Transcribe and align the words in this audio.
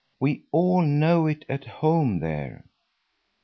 We 0.19 0.45
all 0.51 0.81
know 0.81 1.27
it 1.27 1.45
at 1.47 1.63
home 1.65 2.21
there." 2.21 2.65